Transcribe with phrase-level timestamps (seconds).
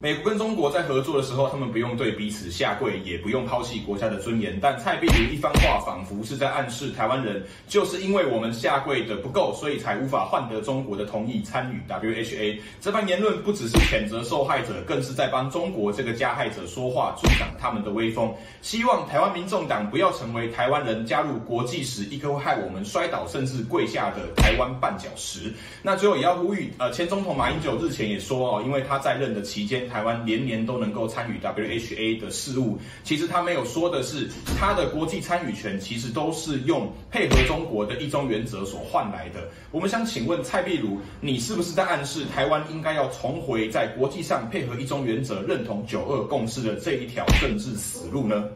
[0.00, 4.56] 美国跟中国在合作的时候，他们不用对彼此下跪，也不用抛弃国家的尊严。
[4.62, 12.60] 但蔡壁如一番话，仿佛是在暗示台湾人，就是因为我们下跪的不够，所以才无法换得中国的同意参与 WHA。
[12.80, 18.32] 这番言论不只是谴责受害者，更是在帮中国这个加害者说话，助长他们的威风。
[18.62, 25.52] 希望台湾民众党不要成为台湾人加入国际时一颗害我们摔倒甚至跪下的台湾绊脚石。
[25.82, 29.87] 那最后也要呼吁，呃，前总统马英九日前也说哦，因为他在任的期间。
[29.88, 39.48] 台湾年年都能够参与 WHA 的事务，其实他没有说的是，他的国际参与权其实都是用配合中国的一中原则所换来的。
[39.70, 48.48] 我们想请问蔡壁如，你是不是在暗示台湾应该要重回在国际上配合一中原则、认同九二共识的这一条政治死路呢？